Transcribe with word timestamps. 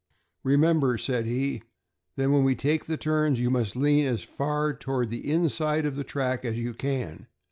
"Remember," 0.43 0.97
said 0.97 1.27
he, 1.27 1.61
"that 2.15 2.31
when 2.31 2.43
we 2.43 2.55
take 2.55 2.85
the 2.85 2.97
turns 2.97 3.39
you 3.39 3.51
must 3.51 3.75
lean 3.75 4.07
as 4.07 4.23
far 4.23 4.75
toward 4.75 5.11
the 5.11 5.29
inside 5.29 5.85
of 5.85 5.95
the 5.95 6.03
track 6.03 6.43
as 6.43 6.57
you 6.57 6.73
can. 6.73 7.27